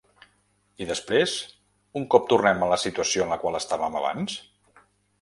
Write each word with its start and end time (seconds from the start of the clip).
I 0.85 0.87
després, 0.91 1.35
un 2.03 2.09
cop 2.15 2.27
tornem 2.33 2.65
a 2.69 2.73
la 2.75 2.81
situació 2.87 3.29
en 3.29 3.37
la 3.37 3.41
qual 3.45 3.63
estàvem 3.63 4.03
abans? 4.05 4.43